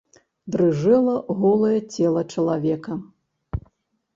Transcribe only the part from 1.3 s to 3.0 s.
голае цела чалавека.